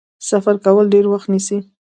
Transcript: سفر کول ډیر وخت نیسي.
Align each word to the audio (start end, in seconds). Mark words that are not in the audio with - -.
سفر 0.29 0.55
کول 0.65 0.85
ډیر 0.93 1.05
وخت 1.09 1.27
نیسي. 1.33 1.57